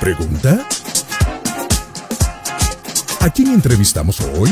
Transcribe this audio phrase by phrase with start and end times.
[0.00, 0.64] ¿Pregunta?
[3.20, 4.50] ¿A quién entrevistamos hoy?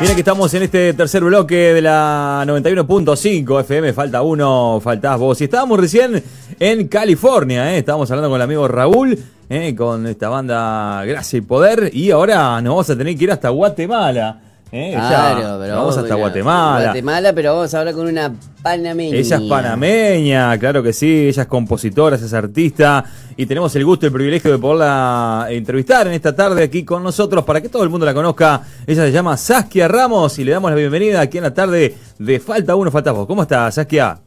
[0.00, 5.40] Mira que estamos en este tercer bloque de la 91.5 FM, falta uno, faltás vos.
[5.40, 6.22] Y estábamos recién
[6.58, 7.78] en California, ¿eh?
[7.78, 9.18] estábamos hablando con el amigo Raúl,
[9.50, 9.74] ¿eh?
[9.76, 13.50] con esta banda Gracia y Poder, y ahora nos vamos a tener que ir hasta
[13.50, 14.40] Guatemala.
[14.74, 14.92] ¿Eh?
[14.92, 16.84] Claro, pero vamos hasta Guatemala.
[16.86, 19.16] Guatemala, pero vamos a hablar con una panameña.
[19.16, 23.04] Ella es panameña, claro que sí, ella es compositora, ella es artista
[23.36, 27.02] y tenemos el gusto y el privilegio de poderla entrevistar en esta tarde aquí con
[27.02, 28.62] nosotros para que todo el mundo la conozca.
[28.86, 32.40] Ella se llama Saskia Ramos y le damos la bienvenida aquí en la tarde de
[32.40, 33.26] Falta Uno, Falta Vos.
[33.26, 34.18] ¿Cómo estás, Saskia?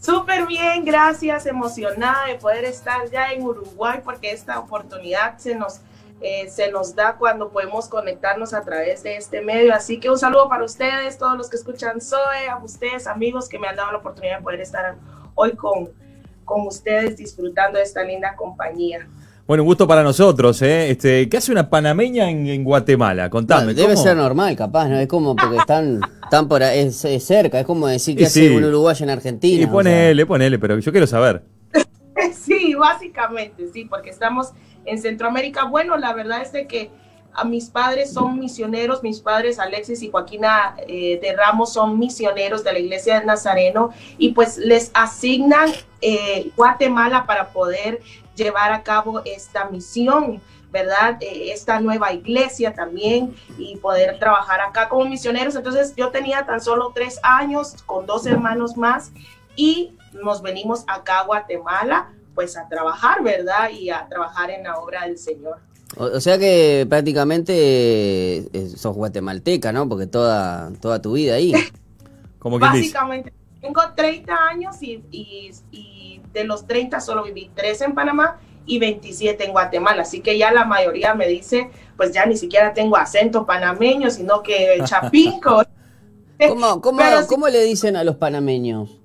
[0.00, 5.80] Súper bien, gracias, emocionada de poder estar ya en Uruguay porque esta oportunidad se nos,
[6.20, 9.74] eh, se nos da cuando podemos conectarnos a través de este medio.
[9.74, 13.58] Así que un saludo para ustedes, todos los que escuchan Zoe, a ustedes amigos que
[13.58, 14.96] me han dado la oportunidad de poder estar
[15.34, 15.90] hoy con,
[16.44, 19.06] con ustedes disfrutando de esta linda compañía.
[19.46, 20.90] Bueno, un gusto para nosotros, ¿eh?
[20.90, 23.28] Este, ¿Qué hace una panameña en, en Guatemala?
[23.28, 23.64] Contame.
[23.64, 24.02] Bueno, debe ¿cómo?
[24.02, 24.98] ser normal, capaz, ¿no?
[24.98, 28.56] Es como porque están, están por ahí, es, es cerca, es como decir que hace
[28.56, 29.60] un uruguayo en Argentina.
[29.60, 29.72] Y o sea.
[29.72, 31.42] ponele, ponele, pero yo quiero saber.
[32.32, 34.52] Sí, básicamente, sí, porque estamos
[34.84, 35.64] en Centroamérica.
[35.64, 36.90] Bueno, la verdad es de que
[37.34, 42.62] a mis padres son misioneros, mis padres Alexis y Joaquina eh, de Ramos son misioneros
[42.62, 45.68] de la iglesia del Nazareno y pues les asignan
[46.00, 48.00] eh, Guatemala para poder
[48.36, 50.40] llevar a cabo esta misión.
[50.70, 51.18] ¿verdad?
[51.20, 55.54] Eh, esta nueva iglesia también y poder trabajar acá como misioneros.
[55.54, 59.12] Entonces yo tenía tan solo tres años con dos hermanos más
[59.54, 63.70] y nos venimos acá a Guatemala pues a trabajar, ¿verdad?
[63.70, 65.58] Y a trabajar en la obra del Señor.
[65.96, 69.88] O, o sea que prácticamente eh, eh, sos guatemalteca, ¿no?
[69.88, 71.52] Porque toda, toda tu vida ahí.
[72.38, 72.94] Como quien dice.
[72.94, 78.38] Básicamente, tengo 30 años y, y- y de los 30 solo viví 3 en Panamá
[78.66, 80.02] y 27 en Guatemala.
[80.02, 84.42] Así que ya la mayoría me dice, pues ya ni siquiera tengo acento panameño, sino
[84.42, 85.62] que chapinco.
[86.48, 89.00] ¿Cómo, cómo, cómo le dicen a los panameños?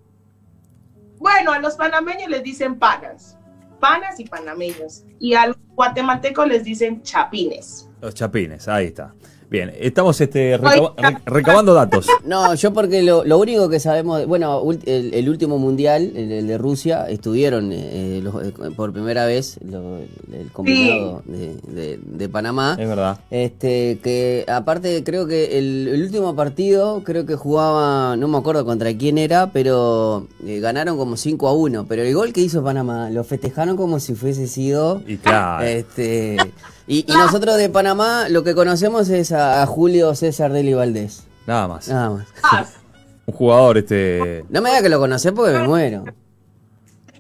[1.20, 3.38] Bueno, a los panameños les dicen panas,
[3.80, 5.04] panas y panameños.
[5.20, 7.90] Y a los guatemaltecos les dicen chapines.
[8.02, 9.14] Los chapines, ahí está.
[9.50, 12.06] Bien, estamos este, recaba- re- recabando datos.
[12.24, 16.48] No, yo porque lo, lo único que sabemos, bueno, el, el último mundial, el, el
[16.48, 22.30] de Rusia, estuvieron eh, los- eh, por primera vez lo- el combinado de, de- de
[22.30, 22.78] Panamá.
[22.80, 23.20] Es verdad.
[23.32, 28.66] Este, que aparte creo que el, el último partido, creo que jugaba, no me acuerdo
[28.66, 31.86] contra quién era, pero eh, ganaron como 5 a 1.
[31.88, 35.02] Pero el gol que hizo Panamá lo festejaron como si fuese sido.
[35.08, 35.66] Y claro.
[35.66, 36.38] Este,
[36.90, 41.26] y, y nosotros de Panamá lo que conocemos es a, a Julio César Deli Valdés.
[41.48, 41.88] Nada más.
[41.88, 42.28] Nada más.
[42.44, 42.66] Ah,
[43.28, 44.44] Un jugador, este.
[44.50, 46.04] No me diga que lo conocés porque me muero.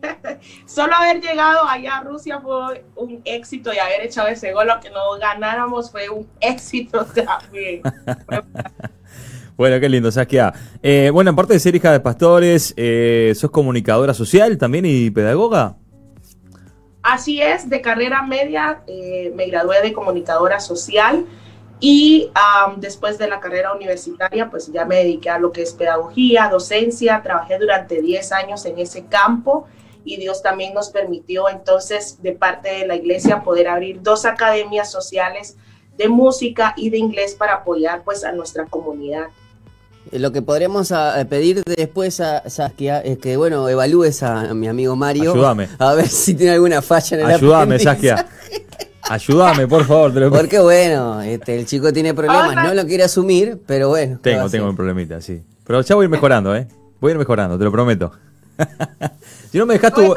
[0.65, 4.79] Solo haber llegado allá a Rusia fue un éxito y haber echado ese gol, lo
[4.79, 7.81] que no ganáramos fue un éxito también.
[9.55, 10.53] Bueno, qué lindo, Saskia.
[10.81, 15.75] Eh, bueno, aparte de ser hija de pastores, eh, sos comunicadora social también y pedagoga.
[17.09, 21.25] Así es, de carrera media eh, me gradué de comunicadora social
[21.79, 22.29] y
[22.77, 27.19] después de la carrera universitaria pues ya me dediqué a lo que es pedagogía, docencia,
[27.23, 29.65] trabajé durante 10 años en ese campo
[30.05, 34.91] y Dios también nos permitió entonces de parte de la iglesia poder abrir dos academias
[34.91, 35.57] sociales
[35.97, 39.29] de música y de inglés para apoyar pues a nuestra comunidad.
[40.11, 44.49] Eh, Lo que podríamos a- a pedir después a Saskia es que, bueno, evalúes a,
[44.49, 45.31] a mi amigo Mario.
[45.33, 45.67] Ayúdame.
[45.79, 47.79] A ver si tiene alguna falla en el Ayúdame.
[47.79, 48.27] Saskia.
[49.09, 50.13] Ayúdame, por favor.
[50.13, 50.39] te lo pido.
[50.41, 54.19] Porque, bueno, este, el chico tiene problemas, no lo quiere asumir, pero bueno.
[54.21, 55.41] ¿qué va Tengo, tengo un problemita, sí.
[55.65, 56.67] Pero ya voy a ir mejorando, ¿eh?
[56.99, 58.11] Voy a ir mejorando, te lo prometo.
[59.51, 60.15] si no me dejas tu...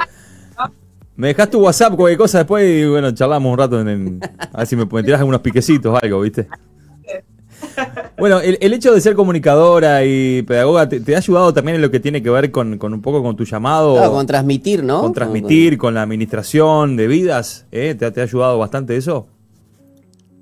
[1.14, 4.20] Me dejas tu WhatsApp, cualquier cosa después y bueno, charlamos un rato en, en-
[4.52, 6.48] a ver si me, me tirás algunos piquecitos o algo, ¿viste?
[8.18, 11.82] Bueno, el, el hecho de ser comunicadora y pedagoga, ¿te, te ha ayudado también en
[11.82, 13.94] lo que tiene que ver con, con un poco con tu llamado?
[13.94, 15.00] Claro, con transmitir, ¿no?
[15.00, 17.94] con transmitir, con la administración de vidas, ¿eh?
[17.98, 19.26] ¿Te, ha- te ha ayudado bastante eso?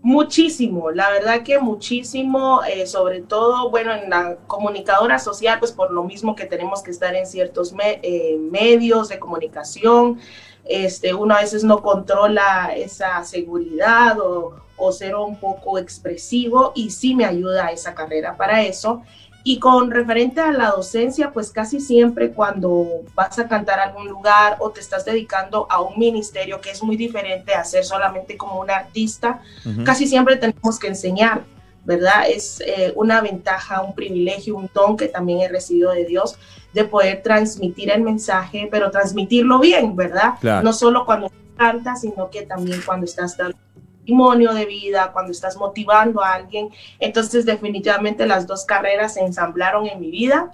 [0.02, 5.90] Muchísimo, la verdad que muchísimo, eh, sobre todo, bueno, en la comunicadora social, pues por
[5.92, 10.18] lo mismo que tenemos que estar en ciertos me- eh, medios de comunicación,
[10.64, 16.90] este, uno a veces no controla esa seguridad o, o ser un poco expresivo y
[16.90, 19.02] sí me ayuda esa carrera para eso.
[19.42, 24.06] Y con referente a la docencia, pues casi siempre cuando vas a cantar a algún
[24.06, 28.36] lugar o te estás dedicando a un ministerio que es muy diferente a ser solamente
[28.36, 29.40] como un artista,
[29.84, 31.44] casi siempre tenemos que enseñar,
[31.86, 32.24] ¿verdad?
[32.28, 36.36] Es eh, una ventaja, un privilegio, un don que también he recibido de Dios
[36.74, 40.34] de poder transmitir el mensaje, pero transmitirlo bien, ¿verdad?
[40.62, 43.56] No solo cuando cantas, sino que también cuando estás dando
[44.00, 46.68] testimonio de vida, cuando estás motivando a alguien.
[46.98, 50.52] Entonces, definitivamente las dos carreras se ensamblaron en mi vida.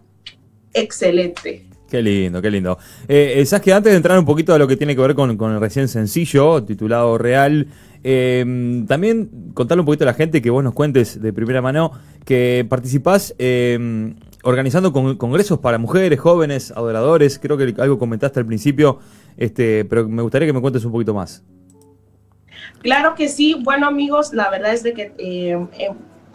[0.73, 1.67] Excelente.
[1.89, 2.79] Qué lindo, qué lindo.
[3.07, 5.15] Eh, eh Sabes que antes de entrar un poquito a lo que tiene que ver
[5.15, 7.69] con, con el recién sencillo, titulado Real,
[8.03, 11.93] eh, también contarle un poquito a la gente que vos nos cuentes de primera mano
[12.25, 17.39] que participás eh, organizando congresos para mujeres, jóvenes, adoradores.
[17.39, 18.99] Creo que algo comentaste al principio,
[19.37, 21.45] este, pero me gustaría que me cuentes un poquito más.
[22.83, 23.55] Claro que sí.
[23.55, 25.59] Bueno, amigos, la verdad es de que eh,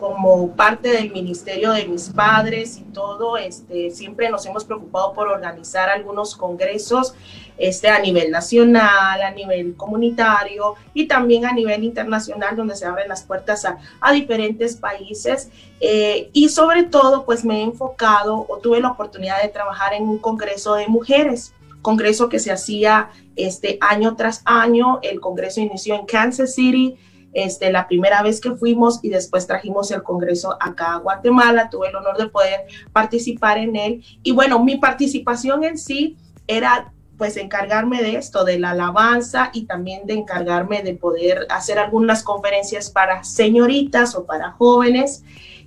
[0.02, 5.28] como parte del ministerio de mis padres y todo, este, siempre nos hemos preocupado por
[5.28, 7.14] organizar algunos congresos
[7.60, 13.10] este, a nivel nacional, a nivel comunitario y también a nivel internacional, donde se abren
[13.10, 15.52] las puertas a, a diferentes países.
[15.80, 20.10] Eh, y sobre todo, pues me he enfocado o tuve la oportunidad de trabajar en
[20.10, 25.00] un congreso de mujeres congreso que se hacía este año tras año.
[25.02, 26.98] El congreso inició en Kansas City,
[27.34, 31.70] este, la primera vez que fuimos y después trajimos el Congreso acá a Guatemala.
[31.70, 32.62] Tuve el honor de poder
[32.92, 34.04] participar en él.
[34.24, 36.18] Y bueno, mi participación en sí
[36.48, 41.78] era pues encargarme de esto, de la alabanza y también de encargarme de poder hacer
[41.78, 45.24] algunas conferencias para señoritas o para jóvenes.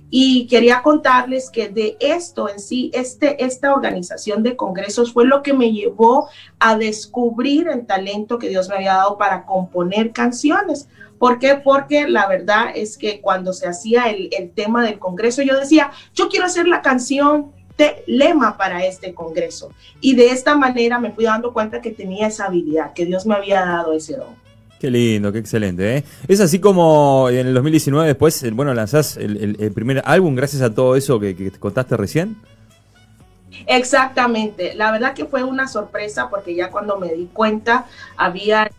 [0.09, 5.41] Y quería contarles que de esto en sí, este, esta organización de congresos fue lo
[5.41, 6.29] que me llevó
[6.59, 10.87] a descubrir el talento que Dios me había dado para componer canciones.
[11.17, 11.55] ¿Por qué?
[11.55, 15.91] Porque la verdad es que cuando se hacía el, el tema del Congreso, yo decía,
[16.13, 19.71] yo quiero hacer la canción de lema para este Congreso.
[20.01, 23.35] Y de esta manera me fui dando cuenta que tenía esa habilidad, que Dios me
[23.35, 24.44] había dado ese don.
[24.79, 25.97] Qué lindo, qué excelente.
[25.97, 26.03] ¿eh?
[26.27, 30.95] Es así como en el 2019 después, bueno, lanzás el, primer álbum gracias a todo
[30.95, 32.37] eso que, que, te contaste recién.
[33.67, 34.75] Exactamente.
[34.75, 37.85] La verdad que fue una sorpresa porque ya cuando me di cuenta
[38.17, 38.69] había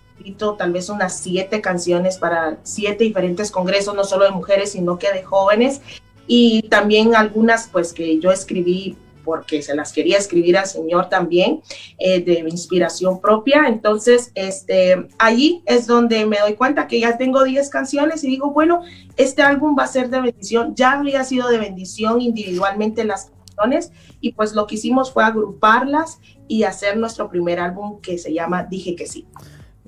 [0.59, 5.13] tal vez unas siete canciones para siete diferentes congresos, no solo de mujeres, sino que
[5.13, 5.81] de jóvenes,
[6.27, 8.97] y también algunas pues que yo escribí
[9.27, 11.61] porque se las quería escribir al Señor también,
[11.99, 13.65] eh, de inspiración propia.
[13.67, 18.53] Entonces, este, allí es donde me doy cuenta que ya tengo 10 canciones y digo,
[18.53, 18.81] bueno,
[19.17, 20.75] este álbum va a ser de bendición.
[20.77, 26.21] Ya había sido de bendición individualmente las canciones y pues lo que hicimos fue agruparlas
[26.49, 29.27] y hacer nuestro primer álbum que se llama Dije que sí.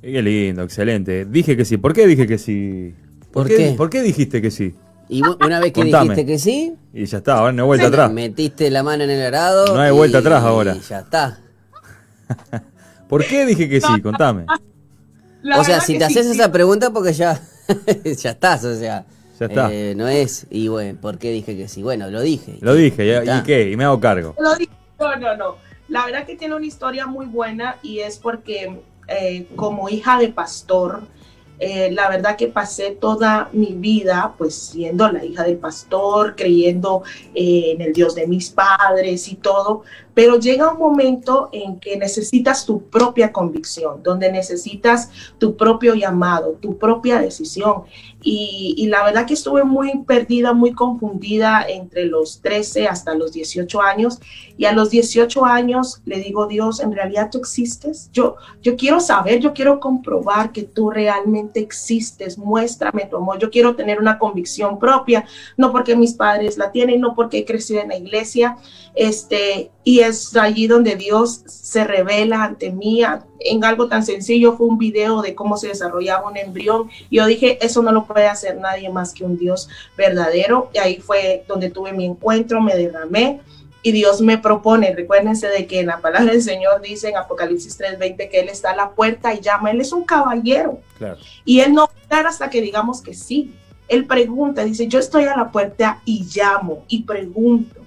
[0.03, 1.25] Qué lindo, excelente.
[1.25, 1.77] Dije que sí.
[1.77, 2.95] ¿Por qué dije que sí?
[3.33, 3.75] ¿Por, qué?
[3.77, 4.75] ¿Por qué dijiste que sí?
[5.09, 6.75] Y una vez que dijiste que sí.
[6.93, 8.13] Y ya está, ahora no hay vuelta atrás.
[8.13, 9.75] Metiste la mano en el arado.
[9.75, 10.77] No hay vuelta atrás ahora.
[10.77, 11.39] Y ya está.
[13.09, 14.01] ¿Por qué dije que sí?
[14.03, 14.45] Contame.
[15.57, 17.41] o sea, si te haces esa pregunta, porque ya,
[18.05, 19.07] ya estás, o sea.
[19.41, 19.73] Ya está.
[19.73, 21.83] Eh, no es, y bueno, ¿por qué dije que sí?
[21.83, 22.59] Bueno, lo dije.
[22.61, 23.71] Lo dije, ¿y, qué?
[23.71, 24.35] Y me hago cargo.
[24.39, 24.73] Lo dije.
[24.99, 25.57] No, no, no.
[25.89, 30.29] La verdad que tiene una historia muy buena y es porque eh, como hija de
[30.29, 31.03] pastor,
[31.61, 37.03] eh, la verdad que pasé toda mi vida pues siendo la hija del pastor, creyendo
[37.35, 39.83] eh, en el Dios de mis padres y todo,
[40.19, 46.59] pero llega un momento en que necesitas tu propia convicción, donde necesitas tu propio llamado,
[46.61, 47.85] tu propia decisión.
[48.21, 53.81] Y, la verdad que estuve muy perdida, muy confundida entre los 13 hasta los 18
[53.81, 54.19] años.
[54.57, 58.11] Y a los 18 años le digo, Dios, ¿en realidad tú existes?
[58.13, 62.39] Yo, yo quiero saber, yo quiero comprobar que tú realmente existes.
[62.39, 63.39] Muéstrame tu amor.
[63.39, 65.25] Yo quiero tener una convicción propia,
[65.57, 68.57] no porque mis padres la tienen, no porque he crecido en la iglesia.
[68.97, 73.03] Este, y es allí donde Dios se revela ante mí
[73.41, 74.57] en algo tan sencillo.
[74.57, 76.91] Fue un video de cómo se desarrollaba un embrión.
[77.11, 80.71] Yo dije, eso no lo puede hacer nadie más que un Dios verdadero.
[80.75, 83.41] Y ahí fue donde tuve mi encuentro, me derramé
[83.83, 87.79] y Dios me propone, recuérdense de que en la palabra del Señor dice en Apocalipsis
[87.79, 90.81] 3:20 que Él está a la puerta y llama, Él es un caballero.
[91.45, 93.55] Y Él no va hasta que digamos que sí.
[93.89, 97.78] Él pregunta, dice, yo estoy a la puerta y llamo y pregunto.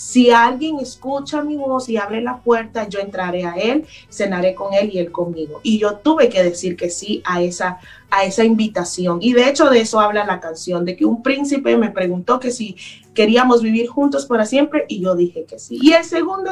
[0.00, 4.72] Si alguien escucha mi voz y abre la puerta, yo entraré a él, cenaré con
[4.72, 5.60] él y él conmigo.
[5.62, 7.80] Y yo tuve que decir que sí a esa,
[8.10, 9.18] a esa invitación.
[9.20, 12.50] Y de hecho de eso habla la canción, de que un príncipe me preguntó que
[12.50, 12.76] si
[13.12, 15.78] queríamos vivir juntos para siempre y yo dije que sí.
[15.82, 16.50] Y el segundo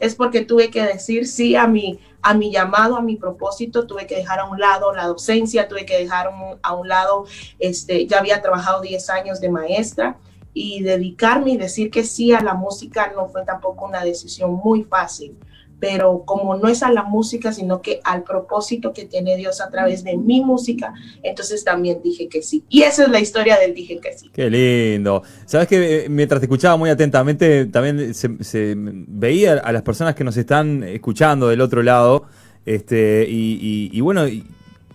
[0.00, 4.08] es porque tuve que decir sí a mi, a mi llamado, a mi propósito, tuve
[4.08, 6.28] que dejar a un lado la docencia, tuve que dejar
[6.60, 7.26] a un lado,
[7.60, 10.16] este, ya había trabajado 10 años de maestra
[10.52, 14.84] y dedicarme y decir que sí a la música no fue tampoco una decisión muy
[14.84, 15.36] fácil,
[15.80, 19.70] pero como no es a la música, sino que al propósito que tiene Dios a
[19.70, 20.92] través de mi música,
[21.22, 22.64] entonces también dije que sí.
[22.68, 24.30] Y esa es la historia del dije que sí.
[24.32, 25.22] Qué lindo.
[25.46, 30.22] Sabes que eh, mientras te escuchaba muy atentamente, también se, veía a las personas que
[30.22, 32.26] nos están escuchando del otro lado,
[32.66, 34.26] este, y, bueno,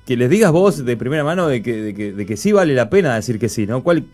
[0.05, 3.15] que les digas vos de primera mano de que, de que, sí vale la pena
[3.15, 3.83] decir que sí, ¿no?
[3.83, 4.05] ¿Cuál,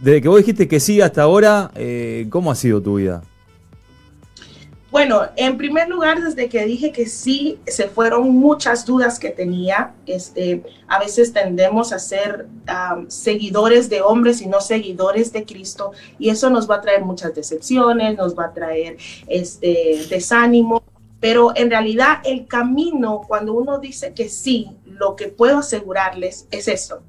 [0.00, 3.22] desde que vos dijiste que sí hasta ahora, eh, ¿cómo ha sido tu vida?
[4.92, 9.94] Bueno, en primer lugar, desde que dije que sí, se fueron muchas dudas que tenía.
[10.04, 12.46] Este, a veces tendemos a ser
[13.08, 17.34] seguidores de hombres y no seguidores de Cristo, y eso nos va a traer muchas
[17.34, 18.98] decepciones, nos va a traer
[19.28, 20.82] este, desánimo.
[21.20, 26.68] Pero en realidad el camino, cuando uno dice que sí, lo que puedo asegurarles es
[26.68, 27.00] eso,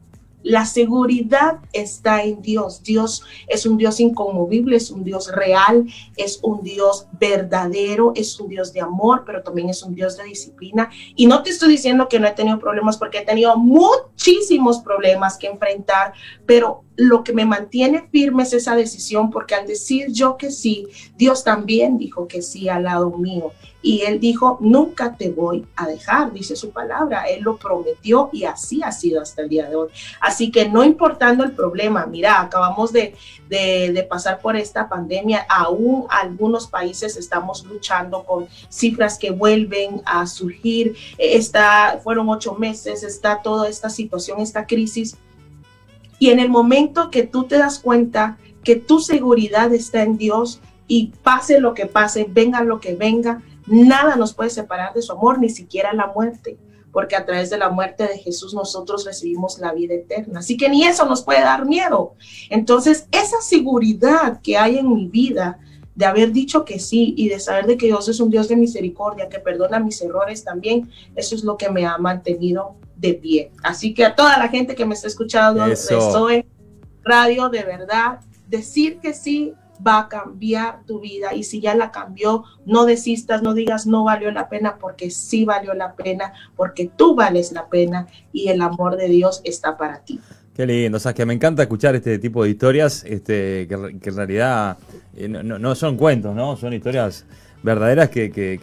[0.43, 2.83] la seguridad está en Dios.
[2.83, 5.85] Dios es un Dios inconmovible, es un Dios real,
[6.17, 10.25] es un Dios verdadero, es un Dios de amor, pero también es un Dios de
[10.25, 10.89] disciplina.
[11.15, 15.37] Y no te estoy diciendo que no he tenido problemas porque he tenido muchísimos problemas
[15.37, 16.13] que enfrentar,
[16.45, 20.87] pero lo que me mantiene firme es esa decisión porque al decir yo que sí,
[21.15, 23.51] Dios también dijo que sí al lado mío.
[23.83, 27.25] Y él dijo, nunca te voy a dejar, dice su palabra.
[27.25, 29.89] Él lo prometió y así ha sido hasta el día de hoy.
[30.21, 33.13] Así que no importando el problema, mira, acabamos de,
[34.09, 40.95] pasar por esta pandemia, aún algunos países estamos luchando con cifras que vuelven a surgir.
[41.17, 45.17] Está, fueron ocho meses, está toda esta situación, esta crisis.
[46.19, 50.61] Y en el momento que tú te das cuenta que tu seguridad está en Dios
[50.87, 55.11] y pase lo que pase, venga lo que venga, Nada nos puede separar de su
[55.11, 56.57] amor, ni siquiera la muerte,
[56.91, 60.39] porque a través de la muerte de Jesús nosotros recibimos la vida eterna.
[60.39, 62.15] Así que ni eso nos puede dar miedo.
[62.49, 65.59] Entonces, esa seguridad que hay en mi vida
[65.95, 68.55] de haber dicho que sí y de saber de que Dios es un Dios de
[68.55, 73.51] misericordia, que perdona mis errores también, eso es lo que me ha mantenido de pie.
[73.63, 76.45] Así que a toda la gente que me está escuchando, estoy
[77.03, 79.53] radio, de verdad, decir que sí
[79.85, 84.03] va a cambiar tu vida y si ya la cambió, no desistas, no digas no
[84.03, 88.61] valió la pena porque sí valió la pena, porque tú vales la pena y el
[88.61, 90.19] amor de Dios está para ti.
[90.55, 94.15] Qué lindo, o sea, que me encanta escuchar este tipo de historias, este, que, en
[94.15, 94.77] realidad
[95.15, 96.55] eh, no, no, son cuentos, ¿no?
[96.57, 97.25] Son historias
[97.63, 98.29] verdaderas que...
[98.29, 98.57] que,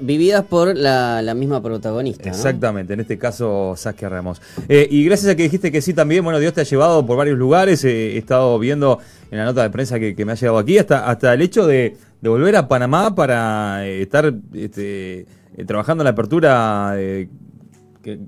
[0.00, 2.28] vividas por la, misma protagonista.
[2.28, 4.40] Exactamente, en este caso Saskia Ramos.
[4.68, 7.16] Eh, y gracias a que dijiste que sí también, bueno, Dios te ha llevado por
[7.16, 10.58] varios lugares, eh, he estado viendo en la nota de prensa que, me ha llegado
[10.58, 15.26] aquí, hasta, hasta el hecho de, volver a Panamá para eh, estar este,
[15.66, 16.96] trabajando en la apertura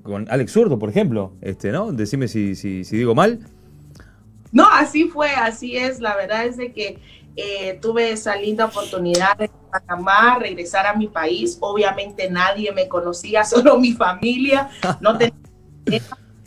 [0.03, 1.91] con Alex Zurdo, por ejemplo, este, ¿no?
[1.91, 3.39] Decime si, si, si digo mal.
[4.51, 5.99] No, así fue, así es.
[5.99, 6.99] La verdad es de que
[7.37, 11.57] eh, tuve esa linda oportunidad de Panamá, regresar a mi país.
[11.61, 14.69] Obviamente nadie me conocía, solo mi familia.
[14.99, 15.35] No tenía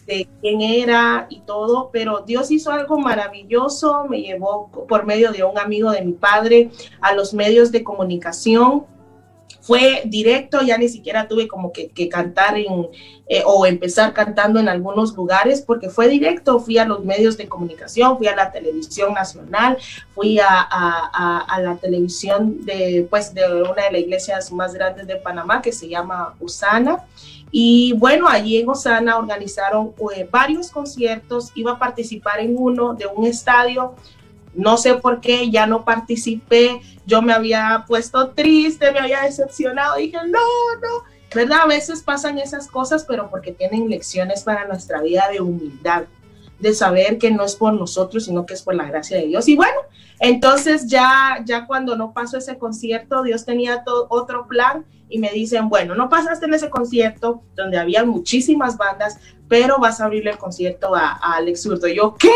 [0.06, 4.06] de quién era y todo, pero Dios hizo algo maravilloso.
[4.08, 6.70] Me llevó por medio de un amigo de mi padre
[7.00, 8.84] a los medios de comunicación
[9.60, 12.88] fue directo, ya ni siquiera tuve como que, cantar en,
[13.28, 17.48] eh, o empezar cantando en algunos lugares, porque fue directo, fui a los medios de
[17.48, 19.76] comunicación, fui a la televisión nacional,
[20.14, 25.60] fui a, la televisión de, pues, de una de las iglesias más grandes de Panamá
[25.60, 27.04] que se llama Usana.
[27.52, 33.06] Y bueno, allí en Osana organizaron eh, varios conciertos, iba a participar en uno de
[33.06, 33.94] un estadio
[34.54, 39.96] no sé por qué, ya no participé, yo me había puesto triste, me había decepcionado,
[39.96, 40.38] dije, no,
[40.80, 41.04] no,
[41.34, 41.60] ¿verdad?
[41.62, 46.04] A veces pasan esas cosas, pero porque tienen lecciones para nuestra vida de humildad,
[46.58, 49.48] de saber que no es por nosotros, sino que es por la gracia de Dios.
[49.48, 49.78] Y bueno,
[50.18, 55.68] entonces ya, ya cuando no pasó ese concierto, Dios tenía otro plan y me dicen,
[55.68, 60.38] bueno, no pasaste en ese concierto donde había muchísimas bandas, pero vas a abrirle el
[60.38, 61.88] concierto a, Alex Hurto.
[61.88, 62.30] Yo, ¿qué?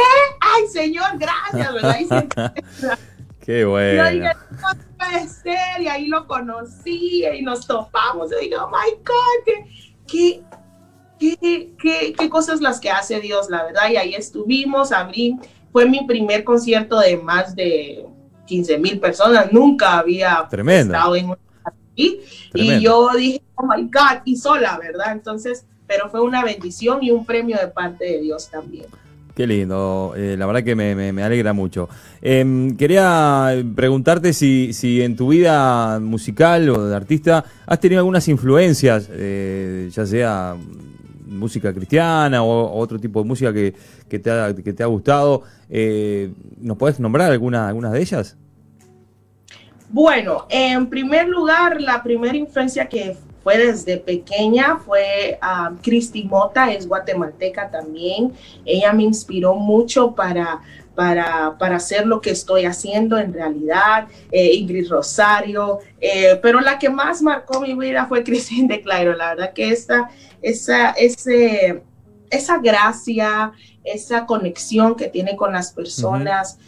[0.54, 2.98] Ay, señor, gracias, ¿verdad?
[3.40, 4.08] Qué bueno.
[4.10, 8.30] Y y ahí lo conocí y nos topamos.
[8.32, 9.44] Y digo, oh my God,
[10.06, 10.42] qué,
[11.18, 13.90] qué, qué, qué, cosas las que hace Dios, la verdad.
[13.90, 15.36] Y ahí estuvimos, abrí,
[15.72, 18.06] fue mi primer concierto de más de
[18.46, 19.52] 15 mil personas.
[19.52, 21.36] Nunca había estado en un
[21.96, 22.20] y,
[22.54, 25.12] y yo dije, oh my God, y sola, ¿verdad?
[25.12, 28.86] Entonces, pero fue una bendición y un premio de parte de Dios también.
[29.34, 31.88] Qué lindo, eh, la verdad que me, alegra mucho.
[32.22, 38.28] Em, quería preguntarte si, si en tu vida musical o de artista has tenido algunas
[38.28, 40.56] influencias, eh, ya sea
[41.26, 43.74] música cristiana o, otro tipo de música que,
[44.08, 45.42] que, te, ha, que te ha gustado.
[45.68, 48.36] Eh, ¿Nos podés nombrar alguna, algunas de ellas?
[49.90, 56.72] Bueno, en primer lugar, la primera influencia que fue desde pequeña fue a Cristi Mota,
[56.72, 58.32] es guatemalteca también.
[58.64, 60.62] Ella me inspiró mucho para,
[60.94, 64.08] para, para hacer lo que estoy haciendo en realidad.
[64.32, 69.14] Eh, Ingrid Rosario, eh, pero la que más marcó mi vida fue Cristina de Clairo.
[69.14, 70.08] La verdad que esta,
[70.40, 71.82] esa, ese,
[72.30, 73.52] esa gracia,
[73.84, 76.58] esa conexión que tiene con las personas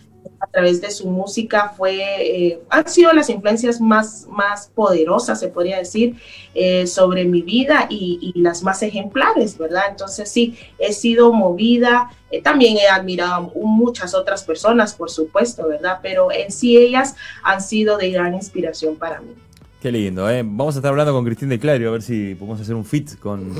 [0.40, 5.49] a través de su música fue, eh, han sido las influencias más, más poderosas, se
[5.49, 6.16] podría decir,
[6.55, 9.85] eh, sobre mi vida y, las más ejemplares, ¿verdad?
[9.90, 16.00] Entonces sí, he sido movida, eh, también he admirado muchas otras personas, por supuesto, ¿verdad?
[16.02, 19.33] Pero en sí ellas han sido de gran inspiración para mí.
[19.81, 20.43] Qué lindo, ¿eh?
[20.45, 23.19] Vamos a estar hablando con Cristina de Clario a ver si podemos hacer un fit
[23.19, 23.55] con...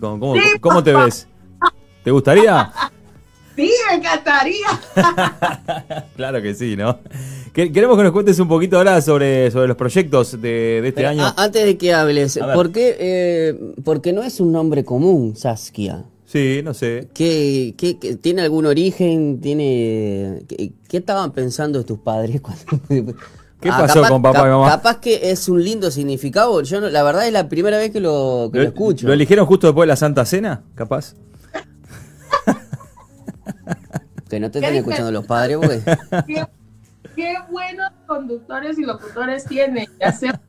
[0.00, 1.28] ¿Cómo, ¿Cómo te ves?
[2.02, 2.72] ¿Te gustaría?
[3.60, 6.06] Sí, me encantaría.
[6.16, 6.98] claro que sí, ¿no?
[7.52, 11.30] Queremos que nos cuentes un poquito ahora sobre, sobre los proyectos de, este año.
[11.36, 16.04] antes de que hables, ¿por qué, eh, porque no es un nombre común, Saskia?
[16.24, 17.08] Sí, no sé.
[17.12, 19.40] ¿Qué, qué, tiene algún origen?
[19.42, 22.40] ¿Tiene qué, estaban pensando tus padres
[22.88, 23.14] cuando...
[23.60, 24.70] ¿Qué ah, pasó con papá y mamá?
[24.70, 26.62] Capaz que es un lindo significado.
[26.62, 29.06] Yo la verdad es la primera vez que lo, que lo escucho.
[29.06, 30.62] ¿Lo eligieron justo después de la Santa Cena?
[30.74, 31.14] Capaz.
[34.28, 35.80] Que no te estén escuchando los padres, güey.
[37.16, 39.88] Qué, buenos conductores y locutores tienen.
[39.98, 40.40] Ya sea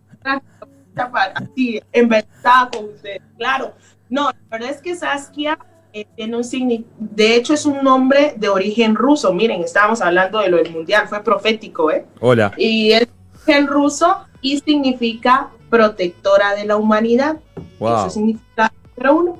[0.93, 3.21] para ti, en verdad con ustedes.
[3.37, 3.73] Claro.
[4.09, 5.57] No, la verdad es que Saskia
[5.93, 6.95] eh, tiene un significado.
[6.99, 9.33] De hecho, es un nombre de origen ruso.
[9.33, 12.05] Miren, estábamos hablando de lo del mundial, fue profético, ¿eh?
[12.19, 12.53] Hola.
[12.57, 17.37] Y es origen ruso y significa protectora de la humanidad.
[17.79, 17.99] Wow.
[17.99, 19.39] Eso significa número uno.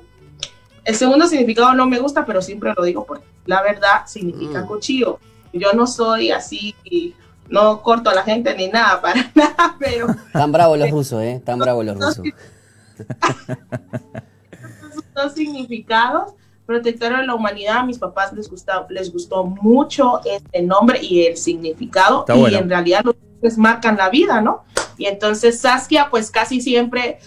[0.84, 4.66] El segundo significado no me gusta, pero siempre lo digo porque la verdad significa mm.
[4.66, 5.18] cuchillo.
[5.52, 6.74] Yo no soy así,
[7.48, 10.08] no corto a la gente ni nada, para nada, pero...
[10.32, 11.42] Tan bravos los rusos, ¿eh?
[11.44, 12.22] Tan bravos los rusos.
[15.14, 16.32] dos significados.
[16.64, 21.26] Protector de la humanidad, a mis papás les gustó, les gustó mucho este nombre y
[21.26, 22.24] el significado.
[22.28, 24.64] y en realidad los nombres marcan la vida, ¿no?
[24.96, 27.18] Y entonces Saskia, pues casi siempre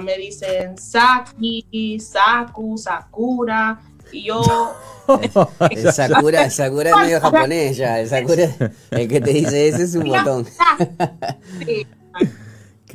[0.00, 3.80] me dicen Saki, Saku, Sakura.
[4.12, 4.42] Y yo.
[5.70, 8.00] el Sakura, Sakura es medio japonés ya.
[8.00, 8.48] El Sakura,
[8.90, 10.46] el que te dice ese es un botón.
[11.66, 11.86] sí.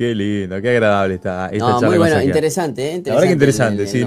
[0.02, 1.46] Qué lindo, qué agradable está.
[1.46, 3.02] Esta no, muy bueno, interesante, ¿eh?
[3.06, 4.04] La verdad que interesante, sí.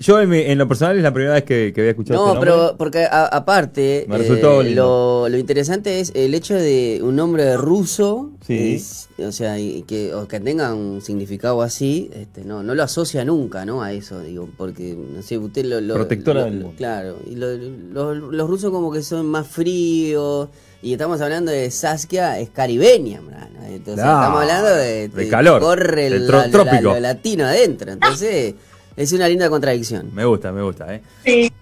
[0.00, 2.74] yo en, lo personal es la primera vez que, que había escuchado No, este pero
[2.76, 8.32] porque aparte, Me resultó eh, lo, lo, interesante es el hecho de un nombre ruso,
[8.44, 8.82] sí.
[9.18, 9.54] o sea,
[9.86, 13.80] que, o que tenga un significado así, este, no, no lo asocia nunca, ¿no?
[13.80, 15.94] A eso, digo, porque, no sé, usted lo...
[15.94, 16.74] Protectora del mundo.
[16.76, 20.48] Claro, y los rusos como que son más fríos
[20.80, 23.20] y estamos hablando de Saskia, es caribeña,
[23.68, 26.98] entonces estamos hablando de, de, calor, corre el trópico.
[27.00, 28.54] latino adentro, entonces
[28.96, 30.14] es una linda contradicción.
[30.14, 31.02] Me gusta, me gusta, ¿eh?
[31.24, 31.52] Sí.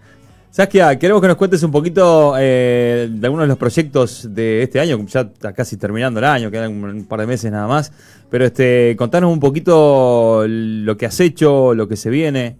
[0.51, 4.81] Saskia, queremos que nos cuentes un poquito eh, de algunos de los proyectos de este
[4.81, 7.93] año, ya está casi terminando el año, quedan un par de meses nada más,
[8.31, 12.57] pero este, contanos un poquito lo que has hecho, lo que se viene.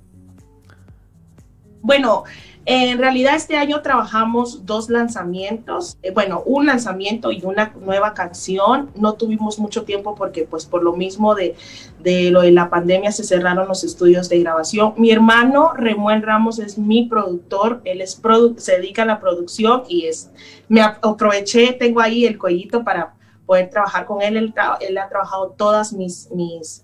[1.81, 2.25] Bueno,
[2.67, 8.91] en realidad este año trabajamos dos lanzamientos, eh, bueno, un lanzamiento y una nueva canción.
[8.97, 11.55] No tuvimos mucho tiempo porque pues por lo mismo de,
[12.01, 14.95] de lo de la pandemia se cerraron los estudios de grabación.
[14.97, 18.21] Mi hermano Remuel Ramos es mi productor, él es
[18.57, 20.31] se dedica a la producción y es,
[20.69, 23.16] me aproveché, tengo ahí el cuellito para
[23.47, 24.37] poder trabajar con él.
[24.37, 26.83] Él, ha trabajado todas mis, mis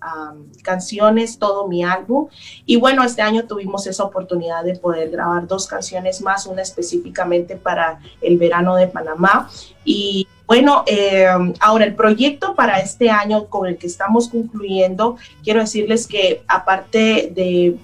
[0.63, 2.27] canciones, todo mi álbum.
[2.65, 7.57] Y bueno, este año tuvimos esa oportunidad de poder grabar dos canciones más, una específicamente
[7.57, 9.49] para el verano de Panamá.
[9.83, 11.27] Y bueno, eh,
[11.59, 17.31] ahora el proyecto para este año con el que estamos concluyendo, quiero decirles que aparte
[17.33, 17.77] de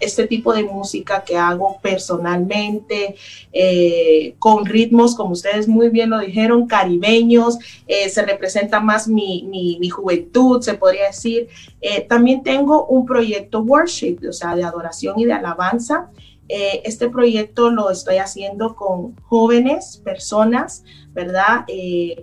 [0.00, 3.14] este tipo de música que hago personalmente,
[3.52, 9.44] eh, con ritmos, como ustedes muy bien lo dijeron, caribeños, eh, se representa más mi,
[9.44, 11.48] mi, juventud, se podría decir.
[11.80, 16.10] Eh, también tengo un proyecto worship, o sea, de adoración y de alabanza.
[16.48, 21.64] este proyecto lo estoy haciendo con jóvenes, personas, ¿verdad?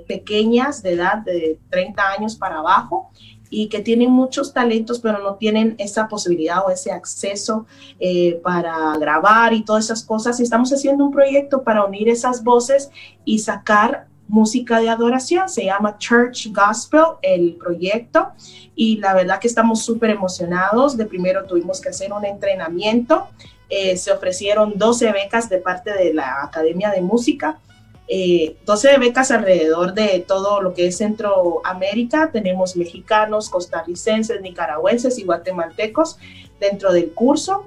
[0.07, 3.11] pequeñas de edad de 30 años para abajo
[3.55, 7.67] y que tienen muchos talentos, pero no tienen esa posibilidad o ese acceso
[7.99, 10.39] eh, para grabar y todas esas cosas.
[10.39, 12.89] Y estamos haciendo un proyecto para unir esas voces
[13.25, 15.47] y sacar música de adoración.
[15.49, 18.29] Se llama Church Gospel, el proyecto.
[18.73, 20.97] Y la verdad que estamos súper emocionados.
[20.97, 23.27] De primero tuvimos que hacer un entrenamiento.
[23.69, 27.59] Eh, se ofrecieron 12 becas de parte de la Academia de Música
[28.07, 32.31] eh, 12 becas alrededor de todo lo que es Centroamérica.
[32.31, 36.17] Tenemos mexicanos, costarricenses, nicaragüenses y guatemaltecos
[36.59, 37.65] dentro del curso.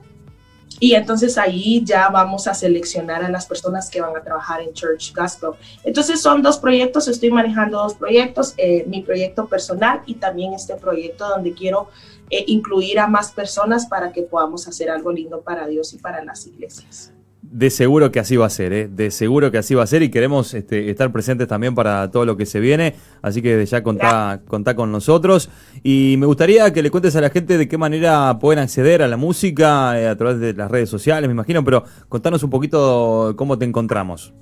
[0.79, 4.75] Y entonces ahí ya vamos a seleccionar a las personas que van a trabajar en
[4.75, 5.53] Church Gospel.
[5.85, 10.75] Entonces son dos proyectos, estoy manejando dos proyectos, eh, mi proyecto personal y también este
[10.77, 11.89] proyecto donde quiero
[12.29, 16.23] eh, incluir a más personas para que podamos hacer algo lindo para Dios y para
[16.23, 17.16] las iglesias.
[17.57, 18.87] De seguro que así va a ser, ¿eh?
[18.87, 22.27] de seguro que así va a ser y queremos este, estar presentes también para todo
[22.27, 25.49] lo que se viene, así que ya contá, contá con nosotros.
[25.83, 29.09] Y me gustaría que le cuentes a la gente de qué manera pueden acceder a
[29.09, 33.33] la música eh, a través de las redes sociales, me imagino, pero contanos un poquito
[33.39, 34.35] cómo te encontramos.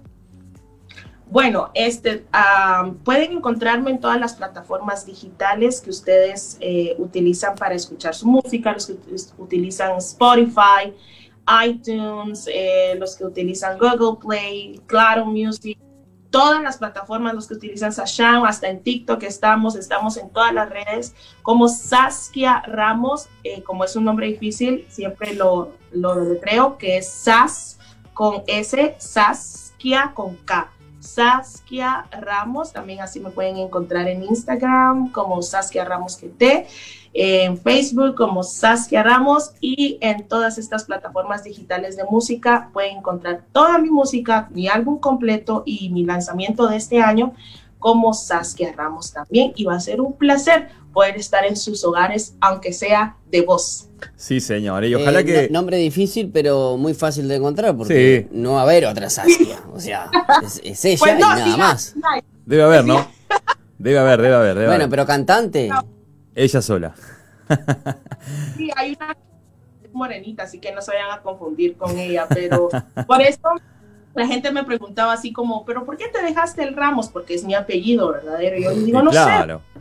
[1.30, 7.76] Bueno, este, um, pueden encontrarme en todas las plataformas digitales que ustedes eh, utilizan para
[7.76, 8.96] escuchar su música, los que
[9.38, 10.92] utilizan Spotify,
[11.66, 15.78] iTunes, eh, los que utilizan Google Play, Claro Music,
[16.30, 20.68] todas las plataformas, los que utilizan Sasham, hasta en TikTok estamos, estamos en todas las
[20.68, 26.96] redes, como Saskia Ramos, eh, como es un nombre difícil, siempre lo, lo deletreo, que
[26.96, 27.78] es Sas
[28.14, 30.72] con S, Saskia con K.
[31.04, 36.66] Saskia Ramos, también así me pueden encontrar en Instagram como Saskia Ramos GT,
[37.12, 43.44] en Facebook como Saskia Ramos y en todas estas plataformas digitales de música pueden encontrar
[43.52, 47.34] toda mi música, mi álbum completo y mi lanzamiento de este año
[47.78, 49.52] como Saskia Ramos también.
[49.56, 53.88] Y va a ser un placer poder estar en sus hogares, aunque sea de voz.
[54.16, 55.48] Sí, señor, y ojalá Eh, que...
[55.50, 58.36] no- nombre difícil, pero muy fácil de encontrar porque Sí.
[58.36, 59.60] no va a haber otra Saskia.
[59.72, 60.10] O sea,
[60.42, 61.94] es, es ella Pues y no, nada sí, más.
[61.96, 63.06] ya, Debe haber, ¿no?
[63.78, 64.90] Debe haber, debe haber, debe Bueno, haber.
[64.90, 65.68] pero cantante.
[66.34, 66.94] Ella sola.
[68.56, 69.16] Sí, hay una
[69.92, 72.68] morenita, así que no se vayan a confundir con ella, pero
[73.06, 73.40] por eso
[74.14, 77.08] la gente me preguntaba así como, pero ¿por qué te dejaste el Ramos?
[77.08, 78.56] Porque es mi apellido verdadero.
[78.58, 79.60] Y yo digo, no claro.
[79.74, 79.80] sé,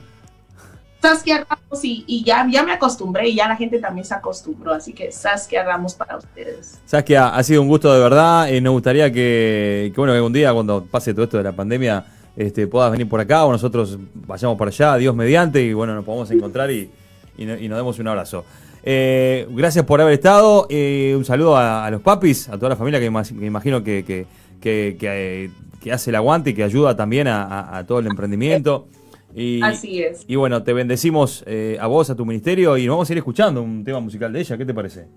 [1.03, 4.93] Saskia Ramos y, y ya, me acostumbré y ya la gente también se acostumbró, así
[4.93, 6.79] que Saskia Ramos para ustedes.
[6.85, 8.47] Saskia, ha sido un gusto de verdad.
[8.47, 11.51] y nos gustaría que, que, bueno, que un día cuando pase todo esto de la
[11.51, 12.05] pandemia,
[12.37, 16.05] este, puedas venir por acá o nosotros vayamos para allá, Dios mediante, y bueno, nos
[16.05, 16.89] podamos encontrar y,
[17.37, 18.45] y, no- y nos demos un abrazo.
[18.81, 20.67] Eh, gracias por haber estado.
[20.69, 25.49] eh, un saludo a, los papis, a toda la familia que, que imagino eh,
[25.81, 28.87] que hace el aguante y que ayuda también a todo el emprendimiento.
[29.35, 30.25] Y, Así es.
[30.27, 33.17] y bueno, te bendecimos eh, a vos, a tu ministerio, y nos vamos a ir
[33.17, 34.57] escuchando un tema musical de ella.
[34.57, 35.07] ¿Qué te parece?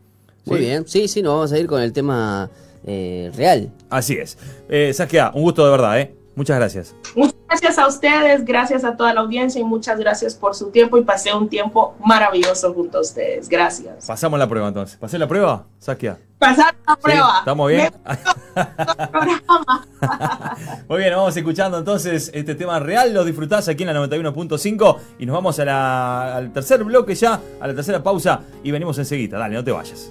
[0.46, 0.64] Muy ¿Sí?
[0.64, 0.86] bien.
[0.86, 2.50] Sí, sí, nos vamos a ir con el tema
[2.86, 3.70] eh, real.
[3.90, 4.38] Así es.
[4.68, 6.14] Eh, Saskia, un gusto de verdad, ¿eh?
[6.36, 6.94] Muchas gracias.
[7.16, 10.98] Muchas gracias a ustedes, gracias a toda la audiencia y muchas gracias por su tiempo
[10.98, 13.48] y pasé un tiempo maravilloso junto a ustedes.
[13.48, 14.06] Gracias.
[14.06, 14.96] Pasamos la prueba entonces.
[14.98, 16.18] ¿Pasé la prueba, Saskia?
[16.38, 17.00] Pasar la ¿Sí?
[17.02, 17.38] prueba.
[17.38, 17.90] ¿Estamos bien?
[20.88, 23.14] Muy bien, vamos escuchando entonces este tema real.
[23.14, 27.40] Lo disfrutás aquí en la 91.5 y nos vamos a la- al tercer bloque ya,
[27.60, 29.38] a la tercera pausa y venimos enseguida.
[29.38, 30.10] Dale, no te vayas.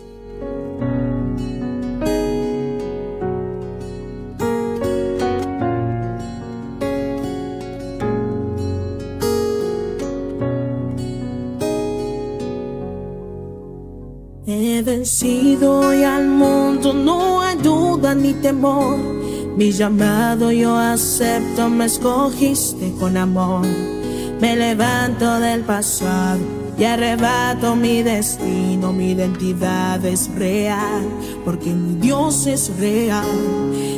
[14.76, 18.98] He vencido hoy al mundo, no hay duda ni temor.
[19.56, 23.66] Mi llamado yo acepto, me escogiste con amor.
[24.42, 26.42] Me levanto del pasado
[26.78, 28.92] y arrebato mi destino.
[28.92, 31.08] Mi identidad es real,
[31.46, 33.24] porque mi Dios es real.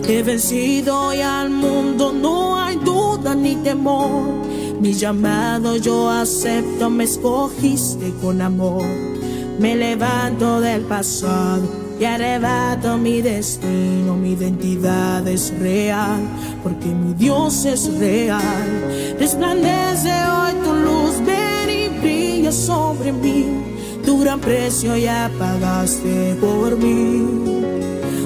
[0.07, 4.45] He vencido hoy al mundo, no hay duda ni temor.
[4.79, 9.06] Mi llamado yo acepto, me escogiste con amor.
[9.59, 11.63] Me levanto del pasado
[11.99, 14.15] y arrebato mi destino.
[14.15, 16.21] Mi identidad es real,
[16.61, 19.15] porque mi Dios es real.
[19.19, 23.45] Resplandece hoy tu luz, ven y brilla sobre mí.
[24.05, 27.25] Tu gran precio ya pagaste por mí.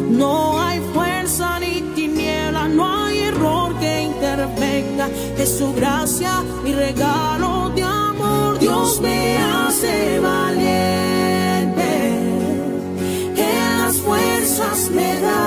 [0.10, 5.08] No hay fuerza ni tiniebla, no hay error que intervenga.
[5.38, 8.60] Es su gracia, mi regalo de amor.
[8.60, 10.91] Dios me hace valiente.
[14.92, 15.42] Me da.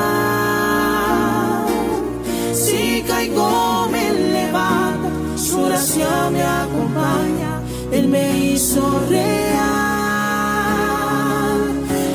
[2.53, 5.11] Si caigo, me levanta.
[5.37, 7.61] Su gracia me acompaña.
[7.93, 9.45] Él me hizo real.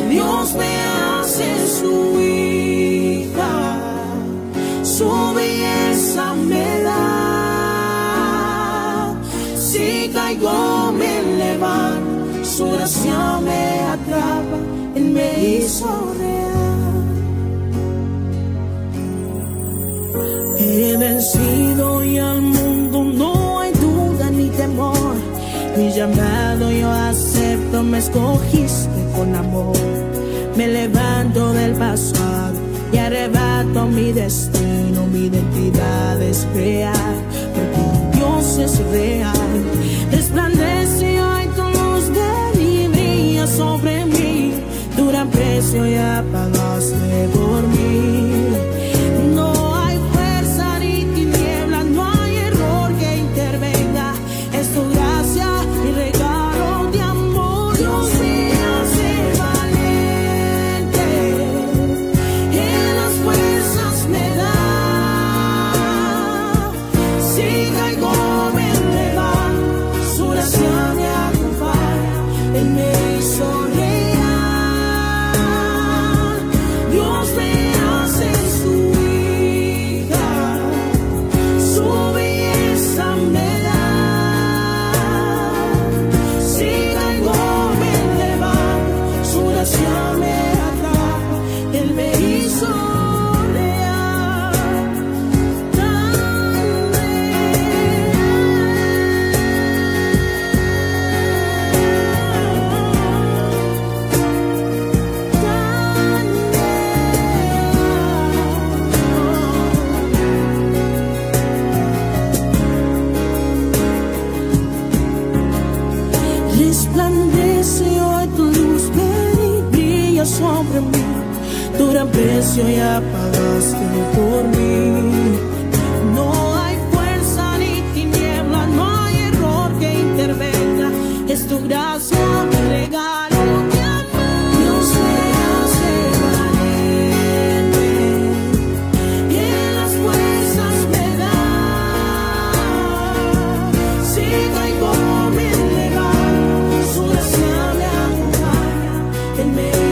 [0.09, 3.77] Dios me hace su hija,
[4.83, 7.05] su belleza me da.
[9.55, 14.57] Si caigo, me levanto, su gracia me atrapa,
[14.95, 16.58] Él me hizo real.
[20.99, 25.15] vencido y al mundo no hay duda ni temor.
[25.77, 29.77] Mi llamado yo acepto, me escogiste con amor.
[30.57, 32.57] Me levanto del pasado
[32.91, 37.15] y arrebato mi destino, mi identidad es real,
[37.55, 39.63] porque Dios es real.
[40.11, 44.53] Resplandece hoy tu luz de mi sobre mí,
[44.97, 47.08] dura precio y apagaste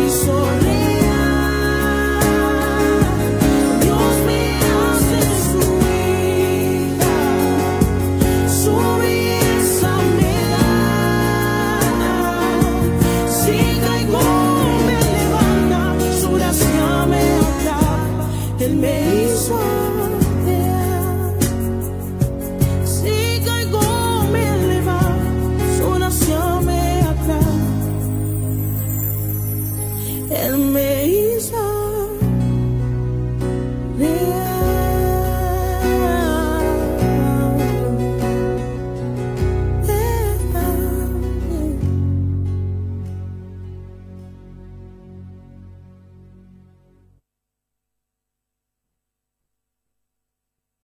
[0.09, 0.46] sou